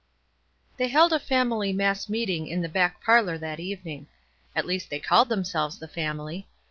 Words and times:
They 0.77 0.87
held 0.87 1.13
a 1.13 1.19
family 1.19 1.71
mass 1.73 2.09
meeting 2.09 2.47
in 2.47 2.63
the 2.63 2.67
back 2.67 3.03
parlor 3.03 3.37
that 3.37 3.59
evening. 3.59 4.07
At 4.55 4.65
least 4.65 4.89
they 4.89 4.97
called 4.99 5.29
them 5.29 5.43
selves 5.45 5.77
the 5.77 5.87
family. 5.87 6.47